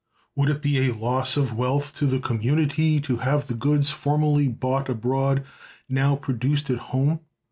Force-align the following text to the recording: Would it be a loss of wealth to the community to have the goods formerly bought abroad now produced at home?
Would 0.35 0.49
it 0.49 0.63
be 0.63 0.79
a 0.89 0.95
loss 0.95 1.37
of 1.37 1.55
wealth 1.55 1.93
to 1.97 2.07
the 2.07 2.19
community 2.19 2.99
to 3.01 3.17
have 3.17 3.45
the 3.45 3.53
goods 3.53 3.91
formerly 3.91 4.47
bought 4.47 4.89
abroad 4.89 5.43
now 5.87 6.15
produced 6.15 6.71
at 6.71 6.79
home? 6.79 7.19